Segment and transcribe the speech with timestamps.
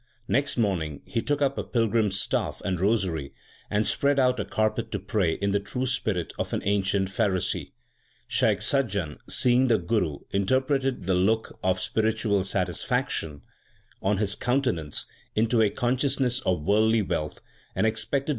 [0.27, 3.35] Next morning he took up a pilgrim s staff and rosary,
[3.69, 7.73] and spread out a carpet to pray in the true spirit of an ancient Pharisee.
[8.27, 13.43] Shaikh Sajjan, seeing the Guru, interpreted the look of spiritual satisfaction
[14.01, 17.39] on his countenance into a consciousness of worldly wealth,
[17.75, 18.29] and expected much profit from such a wind fall.